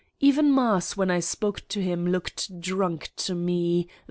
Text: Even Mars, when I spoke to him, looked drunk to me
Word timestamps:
Even 0.19 0.49
Mars, 0.51 0.97
when 0.97 1.11
I 1.11 1.19
spoke 1.19 1.67
to 1.67 1.79
him, 1.79 2.07
looked 2.07 2.59
drunk 2.59 3.11
to 3.17 3.35
me 3.35 3.87